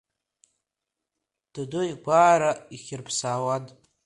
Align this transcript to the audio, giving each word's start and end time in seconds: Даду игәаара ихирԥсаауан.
Даду 1.53 1.81
игәаара 1.91 2.51
ихирԥсаауан. 2.75 3.63